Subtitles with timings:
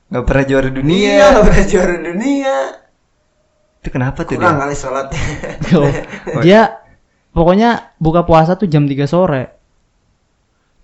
[0.09, 1.25] Gak pernah juara Iya, dunia.
[1.31, 2.55] nggak pernah juara dunia.
[3.79, 4.61] Itu kenapa tuh Kurang dia?
[4.65, 5.21] kali sholatnya.
[5.69, 5.91] Tuh.
[6.41, 6.61] dia
[7.29, 9.43] pokoknya buka puasa tuh jam 3 sore.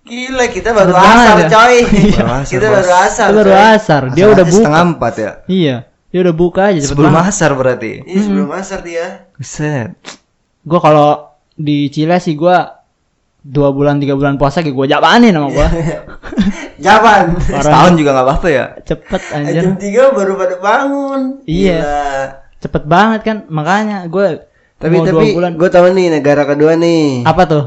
[0.05, 1.47] Gila kita baru asar ya?
[1.49, 1.75] coy.
[2.13, 3.27] Baru asar, kita baru asar.
[3.27, 3.65] Dia baru coy.
[3.73, 4.01] asar.
[4.05, 4.57] Dia Asal udah buka.
[4.61, 5.31] setengah empat ya.
[5.49, 5.75] Iya.
[6.07, 7.31] Dia udah buka aja cepet Sebelum banget.
[7.33, 7.91] asar berarti.
[8.05, 9.05] Iya sebelum asar dia.
[9.33, 9.89] Buset.
[10.61, 11.09] Gua kalau
[11.51, 12.74] di Chile sih gua
[13.45, 15.69] dua bulan tiga bulan puasa kayak gua jabanin sama gua.
[16.85, 17.37] Jaban.
[17.39, 18.65] Setahun juga nggak apa-apa ya.
[18.81, 19.63] Cepet Jam anjir.
[19.77, 21.21] tiga baru pada bangun.
[21.45, 21.77] Iya.
[21.79, 22.09] Gila.
[22.59, 23.37] Cepet banget kan.
[23.47, 24.41] Makanya gua
[24.75, 25.55] Tapi mau tapi bulan.
[25.55, 27.23] gue tahu nih negara kedua nih.
[27.23, 27.65] Apa tuh?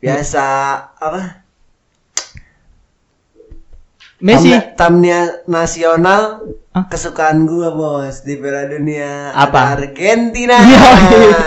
[0.00, 0.44] Biasa
[0.96, 1.44] apa?
[4.22, 4.54] Messi.
[4.78, 6.86] Tamnya, nasional Hah?
[6.86, 9.34] kesukaan gua bos di Piala Dunia.
[9.34, 9.74] Apa?
[9.74, 10.56] Ada Argentina.
[10.64, 10.80] Iya,
[11.10, 11.42] iya.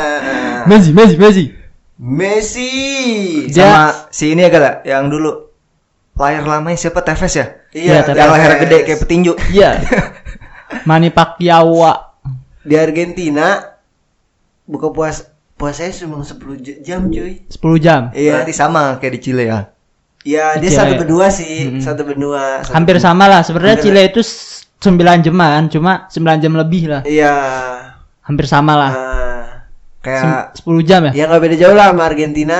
[0.67, 1.45] Messi, Messi, Messi.
[1.95, 2.71] Messi.
[3.47, 5.47] Sama si ini ya gak yang dulu
[6.15, 7.45] layar lamanya siapa Tevez ya?
[7.71, 8.61] Iya, Iya, Yang leher Tevez.
[8.61, 9.31] gede kayak petinju.
[9.49, 9.69] Iya.
[10.87, 11.71] Manny Pacquiao.
[12.65, 13.61] di Argentina
[14.65, 18.09] buka puas puasanya cuma 10 j- jam cuy 10 jam.
[18.11, 19.59] iya Berarti sama kayak di Chile ya.
[20.25, 21.79] iya dia Iya, satu benua sih Mm-mm.
[21.79, 23.05] satu benua satu Hampir benua.
[23.05, 23.41] sama lah.
[23.41, 27.01] Sebenarnya Chile itu s- 9 jaman, cuma 9 jam lebih lah.
[27.05, 27.33] iya
[28.19, 28.91] Hampir sama lah.
[28.91, 29.24] nah,
[30.05, 31.11] Kayak Sem- 10 jam ya?
[31.11, 32.57] ya nggak beda jauh lah sama Argentina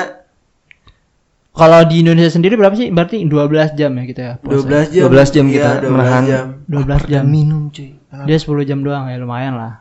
[1.51, 2.89] Kalau di Indonesia sendiri berapa sih?
[2.89, 3.39] Berarti 12
[3.73, 4.33] jam ya kita ya.
[4.35, 4.59] puasa.
[4.59, 6.23] 12 jam 12 jam Iya, kita 12 menahan.
[6.25, 6.45] jam.
[6.67, 7.23] 12 jam.
[7.25, 7.89] minum cuy.
[8.25, 9.73] Dia 10 jam doang ya lumayan lah.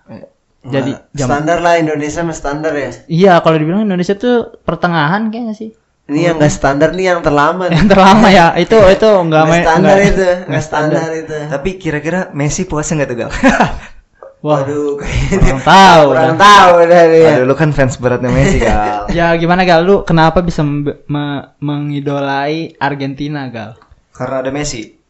[0.62, 5.28] Jadi Nah, jam standar lah Indonesia mah standar ya Iya, kalau dibilang Indonesia tuh pertengahan
[5.28, 5.70] kayaknya sih.
[6.04, 7.74] ini yang nggak standar nih yang terlama nih.
[7.74, 8.46] Yang terlama ya.
[8.62, 12.62] Itu itu enggak nggak main standar nggak- itu nggak nggak standar itu Tapi kira-kira Messi
[12.64, 13.30] puasa nggak tuh gal?
[14.44, 16.04] Wah, waduh kurang tahu.
[16.12, 19.08] kurang tahu dari ya Aduh lu kan fans beratnya Messi gal.
[19.16, 19.80] Ya gimana Gal?
[19.80, 21.00] Lu kenapa bisa me-
[21.58, 23.80] mengidolai Argentina Gal?
[24.10, 25.00] Karena ada Messi.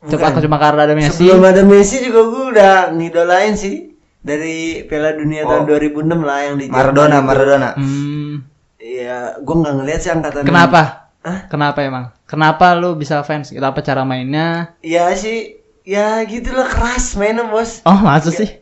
[0.00, 1.22] Coba cuma karena ada Messi.
[1.22, 5.68] Sebelum ada Messi juga gue udah ngidolain sih dari Piala Dunia tahun Oh.
[5.70, 7.28] 2006 lah yang di Maradona, Jerman itu.
[7.28, 7.70] Maradona.
[7.74, 8.32] Hmm,
[8.76, 10.42] Iya, gue nggak ngeliat sih angkatan.
[10.42, 11.12] kenapa?
[11.20, 11.38] Hah?
[11.46, 12.04] Kenapa emang?
[12.24, 13.48] Kenapa lu bisa fans?
[13.50, 14.72] Kenapa cara mainnya?
[14.80, 17.84] Ya sih, ya gitu lah keras mainnya bos.
[17.84, 18.59] Oh, maksud sih?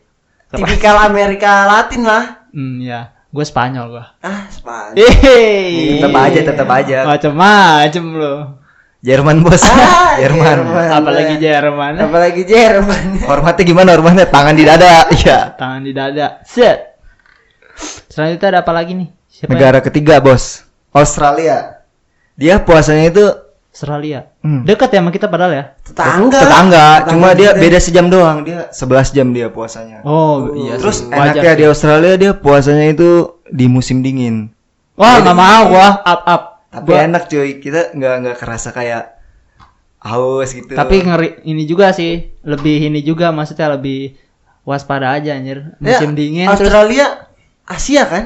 [0.49, 2.49] Tipikal Amerika Latin lah.
[2.49, 3.13] Hmm, ya.
[3.29, 4.05] Gue Spanyol gua.
[4.19, 4.97] Ah, Spanyol.
[4.97, 6.01] Hehehe.
[6.01, 6.97] Tetap aja, tetap aja.
[7.05, 8.35] Macem-macem lu.
[8.99, 9.61] Jerman bos.
[9.61, 10.65] Ah, Jerman.
[10.65, 10.87] Jerman.
[10.91, 11.93] Apalagi Jerman.
[12.01, 13.05] Apalagi Jerman.
[13.29, 14.25] Hormatnya gimana hormatnya?
[14.25, 15.05] Tangan di dada.
[15.15, 15.53] Iya.
[15.53, 16.41] Tangan di dada.
[16.43, 16.97] Set.
[18.09, 19.09] Selanjutnya ada apa lagi nih?
[19.29, 20.65] Siapa yang- Negara ketiga bos.
[20.91, 21.85] Australia.
[22.33, 23.25] Dia puasanya itu
[23.79, 24.27] Australia.
[24.43, 24.67] Hmm.
[24.67, 25.63] Dekat ya sama kita padahal ya.
[25.79, 26.35] Tetangga.
[26.35, 27.61] tetangga, cuma dia kita.
[27.63, 28.43] beda sejam doang.
[28.43, 30.03] Dia 11 jam dia puasanya.
[30.03, 30.75] Oh, iya.
[30.75, 31.07] Terus sih.
[31.07, 34.51] Enaknya di Australia dia puasanya itu di musim dingin.
[34.99, 36.43] Wah, nggak mau gua up up.
[36.67, 37.63] Tapi Gua- enak cuy.
[37.63, 39.15] Kita nggak nggak kerasa kayak
[40.03, 40.75] haus gitu.
[40.75, 44.19] Tapi ngeri ini juga sih, lebih ini juga maksudnya lebih
[44.67, 45.71] waspada aja anjir.
[45.79, 47.31] Musim Ya, dingin terus Australia
[47.63, 48.23] Asia kan?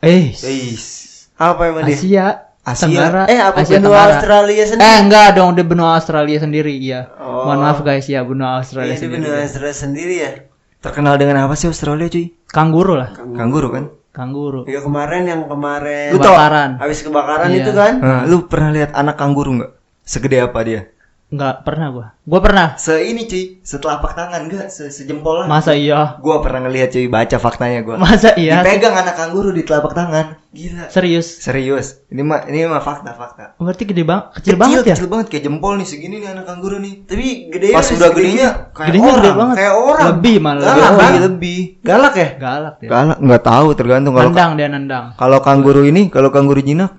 [0.00, 1.28] eh Eis.
[1.36, 2.48] Apa emang dia?
[2.60, 2.84] Asia.
[2.86, 4.12] Tenggara, Eh apa Asia benua Tenggara.
[4.12, 4.84] Australia sendiri?
[4.84, 7.00] Eh enggak dong, dia benua Australia sendiri, iya.
[7.16, 7.44] Oh.
[7.44, 9.16] Mohon maaf guys ya, benua Australia Iya, di sendiri.
[9.22, 10.30] benua Australia sendiri ya.
[10.78, 12.32] Terkenal dengan apa sih Australia cuy?
[12.46, 13.84] Kanguru lah, Kanguru kan?
[14.10, 14.66] kanguru.
[14.66, 16.70] Ya kemarin yang kemarin Lu Kebakaran.
[16.76, 17.62] habis kebakaran Iya.
[17.62, 17.92] itu kan?
[17.96, 19.70] Nah, lu pernah lihat anak kanguru nggak?
[20.02, 20.90] Segede apa dia?
[21.30, 22.06] Enggak pernah gua.
[22.20, 22.74] Gua pernah.
[22.74, 24.66] Se ini cuy, setelapak tangan enggak?
[24.66, 25.46] Se sejempol lah.
[25.46, 26.18] Masa iya?
[26.18, 27.96] Gua pernah ngelihat cuy, baca faktanya gua.
[27.96, 28.60] Masa iya?
[28.60, 30.42] Dipegang anak kanguru di telapak tangan.
[30.50, 30.90] Gila.
[30.90, 31.38] Serius?
[31.38, 32.02] Serius.
[32.06, 33.54] Ini mah ini mah fakta fakta.
[33.56, 34.94] Berarti gede banget, kecil, banget ya?
[34.98, 36.94] Kecil banget kayak jempol nih segini nih anak kanguru nih.
[37.06, 39.18] Tapi gede Pas udah gedenya kayak Gedenya orang.
[39.22, 39.54] gede banget.
[39.54, 40.06] kayak orang.
[40.10, 40.62] Lebih malah.
[40.66, 40.98] Galak, lebih.
[40.98, 41.10] kan?
[41.14, 41.60] Lebih, lebih.
[41.80, 42.28] Galak ya?
[42.36, 42.88] Galak dia.
[42.90, 45.04] Galak nggak tahu tergantung kalau Nendang dia nendang.
[45.14, 46.98] kalau kanguru ini kalau kanguru jinak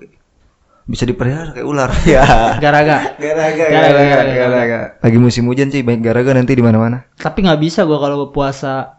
[0.82, 1.90] bisa dipelihara kayak ular.
[2.10, 2.24] ya.
[2.58, 3.14] Garaga.
[3.16, 3.64] Garaga.
[3.70, 4.34] Garaga, garaga.
[4.34, 4.78] garaga.
[4.98, 7.06] Lagi musim hujan sih banyak garaga nanti di mana-mana.
[7.14, 8.98] Tapi nggak bisa gua kalau puasa,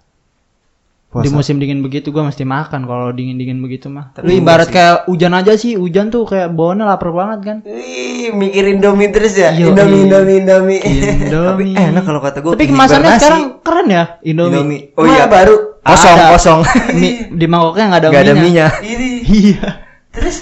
[1.08, 1.24] Puasa.
[1.24, 4.10] di musim dingin begitu gua mesti makan kalau dingin-dingin begitu mah.
[4.12, 7.58] Tapi Lu ibarat kayak hujan aja sih, hujan tuh kayak bawaannya lapar banget kan.
[7.68, 9.52] Wih, mikirin Indomie terus ya?
[9.54, 10.04] Yo, Indomie, iya.
[10.08, 10.80] Indomie, Indomie.
[10.82, 11.76] Tapi Indomie.
[11.76, 12.52] enak kalau kata gue.
[12.56, 14.56] Tapi kemasannya sekarang keren ya, Indomie.
[14.58, 14.82] Indomie.
[14.96, 15.76] Oh iya, baru.
[15.84, 16.32] Kosong, Ada.
[16.32, 16.60] kosong.
[16.96, 18.44] Mi- di mangkoknya nggak ada Gak ada minyak.
[18.48, 18.72] minyak.
[18.88, 19.10] Ini.
[19.28, 19.68] Iya.
[20.16, 20.38] Terus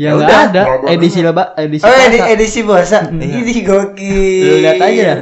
[0.00, 0.62] Ya Ya nggak udah, ada.
[0.96, 3.12] Edisi leba, edisi Oh, edi edisi puasa.
[3.12, 3.20] Mm.
[3.44, 4.48] Ini gokil.
[4.48, 5.20] Lu lihat aja dah.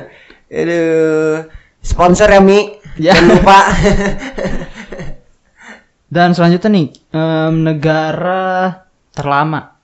[0.55, 1.37] Aduh.
[1.83, 2.79] Sponsor ya, Mi.
[2.95, 3.19] Ya.
[3.19, 3.59] Jangan lupa.
[6.15, 9.75] Dan selanjutnya nih, em, negara terlama.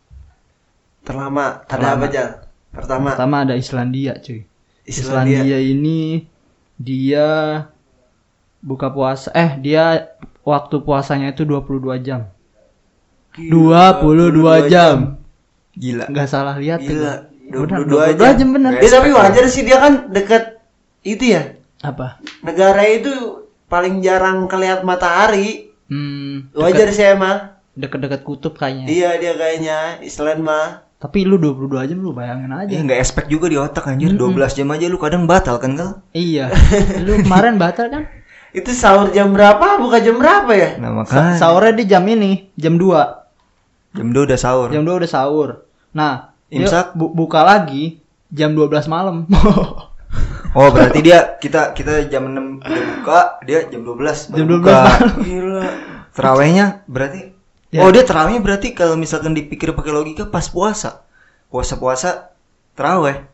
[1.02, 1.67] Terlama.
[1.67, 1.99] Ada Terlama.
[1.99, 2.29] apa, Jal?
[2.70, 4.47] Pertama, Pertama ada Islandia, cuy.
[4.87, 5.43] Islandia.
[5.43, 6.23] Islandia ini
[6.79, 7.29] dia
[8.58, 10.11] buka puasa eh dia
[10.43, 12.33] waktu puasanya itu 22 jam.
[13.38, 15.19] 22 jam.
[15.75, 16.06] Gila.
[16.10, 16.81] Nggak salah lihat.
[16.82, 17.31] Gila.
[17.44, 18.72] Benar, 22 22 jam bener.
[18.81, 20.58] Ya, tapi wajar sih dia kan dekat
[21.04, 21.58] itu ya.
[21.84, 22.19] Apa?
[22.40, 25.75] Negara itu paling jarang kelihat matahari.
[25.84, 27.52] Hmm, Wajar sih emang.
[27.75, 28.86] deket-deket kutub kayaknya.
[28.86, 30.87] Iya dia kayaknya Island mah.
[31.02, 32.70] Tapi lu 22 jam lu bayangin aja.
[32.70, 35.90] Ya nggak expect juga di otak anjir 12 jam aja lu kadang batal kan kal?
[36.14, 36.54] Iya.
[37.04, 38.06] lu kemarin batal kan?
[38.54, 39.82] Itu sahur jam berapa?
[39.82, 40.78] Buka jam berapa ya?
[40.78, 43.24] Nah Sa makanya sahurnya di jam ini, jam 2.
[43.94, 44.69] Jam 2 udah sahur.
[44.69, 45.49] Jam 2 udah sahur.
[45.91, 46.93] Nah, Imsak?
[46.93, 49.25] bu- buka lagi jam 12 malam.
[50.55, 53.99] Oh berarti dia kita kita jam 6 udah buka dia jam 12
[54.31, 54.76] baru Jam 12 buka.
[54.79, 55.11] malam.
[55.20, 55.64] Gila.
[56.11, 57.20] Terawihnya berarti
[57.75, 57.82] Ya.
[57.82, 61.02] Oh dia terawihnya berarti kalau misalkan dipikir pakai logika pas puasa.
[61.50, 62.31] Puasa-puasa
[62.73, 63.26] terawih.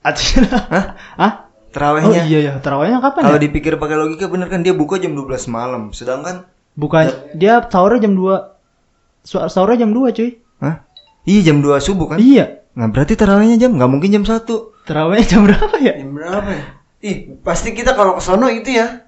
[0.00, 0.40] Artinya
[0.72, 0.84] Hah?
[1.14, 1.32] Hah?
[1.44, 2.24] Oh Terawihnya.
[2.24, 3.44] iya ya, terawihnya kapan Kalau ya?
[3.44, 5.92] dipikir pakai logika bener kan dia buka jam 12 malam.
[5.92, 7.04] Sedangkan Bukan
[7.36, 8.49] dia sahurnya jam 2.
[9.24, 10.30] Sahurnya jam 2, cuy.
[10.60, 10.84] Hah?
[11.28, 12.18] Iya jam 2 subuh kan?
[12.20, 12.64] Iya.
[12.74, 14.46] Nah berarti terawihnya jam nggak mungkin jam 1
[14.86, 15.94] Terawihnya jam berapa ya?
[16.00, 16.64] Jam berapa ya?
[17.00, 19.06] Ih, pasti kita kalau ke sono itu ya.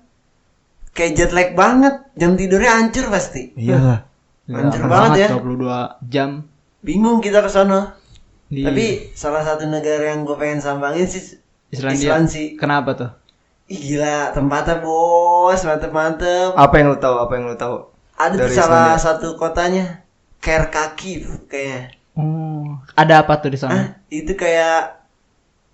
[0.93, 1.95] Kayak jet lag banget.
[2.17, 3.53] Jam tidurnya hancur pasti.
[3.57, 4.05] Iyalah.
[4.49, 5.29] Hancur Lama banget ya.
[5.37, 6.31] 22 jam.
[6.85, 7.97] Bingung kita ke sono.
[8.53, 11.41] Di Tapi salah satu negara yang gue pengen sambangin sih
[11.73, 11.97] Islandia.
[11.97, 12.47] Island sih.
[12.61, 13.11] Kenapa tuh?
[13.73, 16.53] Ih gila, tempatnya bos, mantep-mantep.
[16.53, 17.17] Apa yang lu tahu?
[17.17, 17.89] Apa yang lu tahu?
[18.21, 19.01] Ada dari salah Islandia?
[19.01, 20.02] satu kotanya
[20.43, 21.13] Kerkaki
[21.47, 21.95] kayaknya.
[22.13, 23.97] Oh, ada apa tuh di Ah, sana?
[24.11, 25.01] itu kayak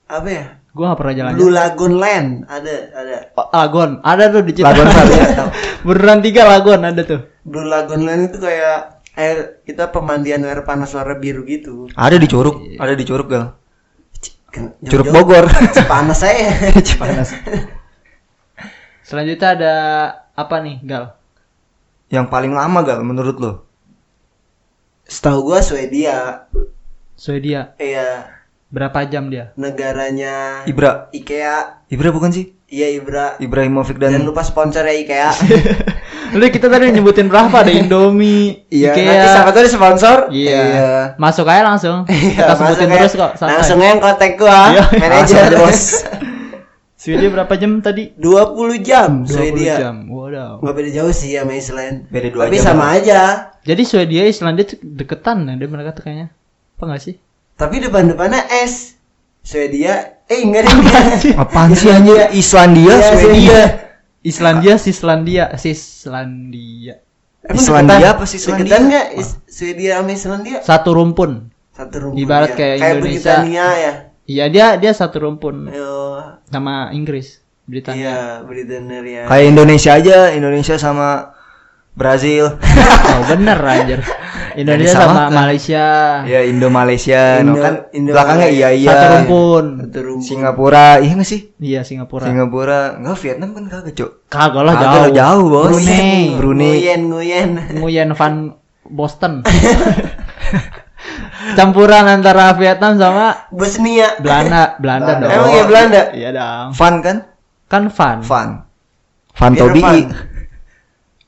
[0.06, 0.44] apa ya?
[0.70, 1.32] Gua gak pernah jalan.
[1.34, 3.16] Blue Lagoon Land ada ada.
[3.34, 4.70] Oh, Lagon, ada tuh di Cipta.
[4.70, 5.50] Lagon Valley, ya, tahu.
[5.88, 7.20] Beneran tiga Lagon ada tuh.
[7.42, 8.78] Blue Lagoon Land itu kayak
[9.18, 11.90] air kita pemandian air panas warna biru gitu.
[11.96, 13.44] Ada di Curug, ada di Curug gal.
[14.84, 15.44] Curug Bogor.
[15.90, 16.54] Panas saya.
[17.02, 17.34] Panas.
[19.02, 19.74] Selanjutnya ada
[20.34, 21.16] apa nih, Gal?
[22.08, 23.52] Yang paling lama gal menurut lo?
[25.08, 26.44] Setahu gua Swedia.
[27.16, 27.72] Swedia.
[27.76, 28.36] Iya,
[28.68, 29.56] Berapa jam dia?
[29.56, 31.08] negaranya Ibra.
[31.10, 31.80] IKEA.
[31.88, 32.52] Ibra bukan sih?
[32.68, 33.40] Iya Ibra.
[33.40, 35.32] Ibrahimovic Jangan dan lupa sponsornya IKEA.
[36.36, 39.08] Udah kita tadi nyebutin berapa ada Indomie, Iya, Ikea.
[39.08, 40.16] nanti siapa ada sponsor.
[40.28, 40.64] Iya.
[41.16, 42.04] Masuk aja langsung.
[42.04, 43.32] Iya, kita sebutin terus kok.
[43.34, 43.56] santai.
[43.56, 44.84] Langsung yang kontak gua, Iya.
[44.92, 45.80] manajer aja, bos.
[46.98, 48.10] Swedia berapa jam tadi?
[48.12, 49.74] 20 jam 20 Swedia.
[49.78, 49.96] jam.
[50.08, 50.58] Waduh.
[50.58, 52.10] Nggak beda jauh sih sama Iceland.
[52.10, 52.64] Beda dua Tapi jam.
[52.66, 53.20] sama aja.
[53.62, 56.34] Jadi Swedia Islandia deketan ya dia mereka tuh kayaknya.
[56.74, 57.14] Apa enggak sih?
[57.54, 58.98] Tapi depan-depannya es.
[59.40, 60.74] Swedia, eh enggak deh.
[60.74, 61.02] enggak.
[61.38, 62.28] apaan sih anjir?
[62.30, 63.60] Islandia, Iya, Swedia.
[64.20, 66.94] Islandia, Sislandia, Sislandia.
[67.40, 68.64] Emang Islandia deketan- apa sih Islandia?
[68.66, 70.58] Deketan nggak Is- Swedia sama Islandia?
[70.60, 71.30] Satu rumpun.
[71.70, 72.18] Satu rumpun.
[72.18, 72.56] Ibarat ya.
[72.56, 73.00] kayak Indonesia.
[73.00, 73.92] Britania ya.
[74.28, 76.20] Iya dia dia satu rumpun Ayo.
[76.44, 77.96] sama Inggris, Britania.
[77.98, 79.22] Iya, Britania ya.
[79.24, 81.32] Kayak Indonesia aja, Indonesia sama
[81.92, 82.52] Brazil.
[83.08, 84.00] Oh bener anjir.
[84.54, 85.32] Indonesia sama disamakan.
[85.32, 85.84] Malaysia.
[86.24, 88.90] ya Indo Malaysia, no Indo- kan Indo- belakangnya iya iya.
[88.92, 89.64] Satu rumpun.
[89.80, 90.26] Satu rumpun.
[90.28, 91.40] Singapura, iya nggak sih?
[91.56, 92.24] Iya Singapura.
[92.26, 94.10] Singapura, enggak Vietnam kan kagak cok.
[94.28, 95.00] Kagak lah Kagak jauh.
[95.00, 95.66] lah, jauh bos.
[95.72, 96.20] Brunei.
[96.36, 96.68] Brunei.
[96.76, 97.50] Nguyen, Nguyen.
[97.80, 98.34] Nguyen van
[98.84, 99.32] Boston.
[101.56, 104.18] campuran antara Vietnam sama Bosnia.
[104.20, 105.24] Belanda, Belanda Belanda.
[105.24, 105.30] dong.
[105.32, 106.02] Emang ya Belanda?
[106.12, 106.66] Iya dong.
[106.74, 107.16] Fun kan?
[107.68, 108.18] Kan fun.
[108.24, 108.48] Fun.
[109.32, 109.82] Fun Tobi.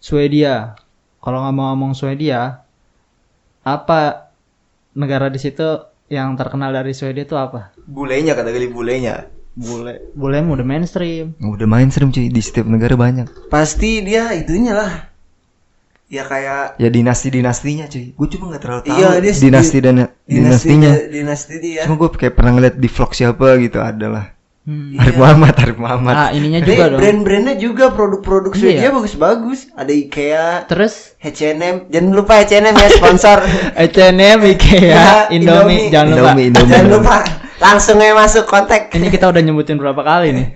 [0.00, 0.74] Swedia.
[1.20, 2.64] Kalau nggak mau ngomong Swedia,
[3.60, 4.32] apa
[4.96, 7.76] negara di situ yang terkenal dari Swedia itu apa?
[7.84, 9.28] Bulenya kata kali bulenya.
[9.50, 11.36] Bule, bule udah mainstream.
[11.42, 13.50] Udah mainstream cuy di setiap negara banyak.
[13.52, 15.09] Pasti dia itunya lah.
[16.10, 18.10] Ya kayak Ya dinasti-dinastinya cuy.
[18.12, 20.90] Gue cuma nggak terlalu tahu Iya, dia dinasti di- dan dinastinya.
[21.06, 21.82] dinasti dia.
[21.86, 24.34] Cuma gue kayak pernah ngeliat di vlog siapa gitu adalah.
[24.60, 24.98] Hmm.
[24.98, 26.14] Arif Muhammad, Arif Muhammad.
[26.14, 26.98] Ah, ininya juga dong.
[27.00, 28.60] brand-brandnya juga produk-produk Iya.
[28.60, 29.60] Swedia bagus-bagus.
[29.72, 31.88] Ada IKEA, Terus H&M.
[31.88, 33.38] Jangan lupa H&M ya sponsor.
[33.80, 35.88] H&M, IKEA, Ya, Indomie, Indomie.
[35.88, 36.20] jangan lupa.
[36.28, 36.70] Indomie, Indomie.
[36.70, 37.16] Jangan lupa
[37.56, 38.90] langsung aja masuk kontak.
[38.90, 40.46] Ini kita udah nyebutin berapa kali nih.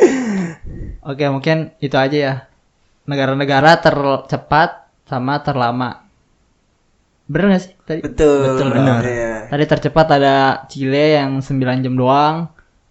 [1.08, 2.34] Oke, mungkin itu aja ya.
[3.04, 6.04] Negara-negara tercepat sama terlama.
[7.24, 8.00] Bener gak sih tadi?
[8.04, 8.40] Betul.
[8.44, 9.00] Betul, benar.
[9.04, 9.48] Iya.
[9.48, 10.36] Tadi tercepat ada
[10.68, 12.36] Chile yang 9 jam doang.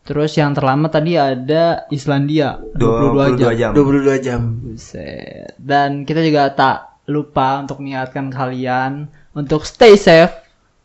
[0.04, 3.52] Terus yang terlama tadi ada Islandia 22, 22 jam.
[3.56, 3.72] jam.
[3.72, 4.42] 22 jam.
[4.60, 5.56] Buset.
[5.56, 10.36] Dan kita juga tak lupa untuk mengingatkan kalian untuk stay safe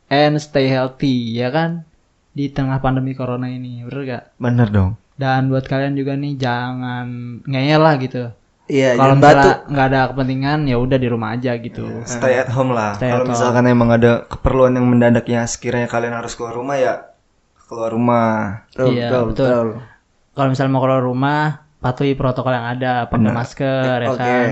[0.06, 1.82] and stay healthy, ya kan?
[2.30, 4.24] Di tengah pandemi corona ini, bener gak?
[4.38, 4.94] Bener dong.
[5.18, 7.06] Dan buat kalian juga nih jangan
[7.42, 8.30] ngeyel lah gitu.
[8.68, 12.04] Iya, Kalau misalnya nggak ada kepentingan ya udah di rumah aja gitu.
[12.04, 12.94] Stay at home lah.
[12.94, 13.32] Kalau home.
[13.32, 16.94] misalkan emang ada keperluan yang mendadak ya sekiranya kalian harus keluar rumah ya
[17.64, 18.64] keluar rumah.
[18.70, 19.46] Betul, Iya, betul, betul.
[19.48, 19.66] betul.
[20.32, 21.40] Kalau misalnya mau keluar rumah,
[21.78, 24.20] patuhi protokol yang ada, pakai masker ya Oke.
[24.20, 24.48] kan.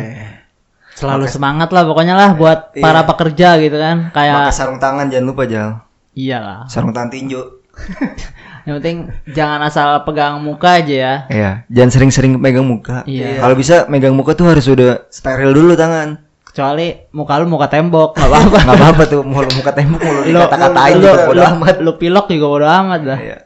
[0.96, 2.80] Selalu semangat lah pokoknya lah buat Iya.
[2.80, 4.08] para pekerja gitu kan.
[4.10, 5.84] Pakai Kayak sarung tangan jangan lupa Jal.
[6.12, 6.64] iyalah.
[6.66, 7.40] Sarung tangan tinju.
[8.66, 8.98] Yang penting
[9.30, 11.14] jangan asal pegang muka aja ya.
[11.28, 13.06] Iya, jangan sering-sering megang muka.
[13.06, 13.38] Iya.
[13.38, 16.18] Kalau bisa megang muka tuh harus udah steril dulu tangan.
[16.42, 18.58] Kecuali muka lu muka tembok, nggak apa-apa.
[18.58, 21.38] Nggak apa-apa tuh mau lu muka tembok mau lu Lu- dikata-katain lu- juga lu- bodo
[21.38, 21.76] lu- amat.
[21.78, 23.18] Lu pilok juga bodo amat dah.
[23.18, 23.38] Iya.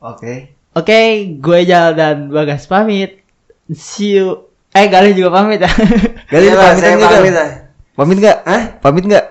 [0.00, 0.34] Oke.
[0.72, 0.98] Oke,
[1.36, 3.20] gue Jal dan Bagas pamit.
[3.68, 4.48] See you.
[4.70, 5.68] Eh, Galih juga pamit ya.
[6.32, 7.16] Gali Iya lu lah, pamitan saya nggak, Gal?
[7.18, 7.48] pamit lah.
[7.92, 8.38] Pamit nggak?
[8.42, 8.62] Hah?
[8.78, 9.24] Pamit nggak?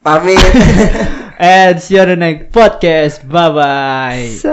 [0.00, 0.38] Pamit.
[1.42, 3.28] And see you on the next podcast.
[3.28, 4.44] Bye bye.